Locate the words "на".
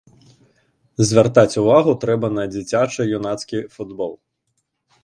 2.39-2.43